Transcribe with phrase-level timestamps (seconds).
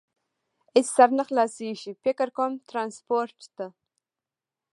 [0.73, 3.65] هېڅ سر نه خلاصېږي، فکر کوم، ترانسپورټ ته.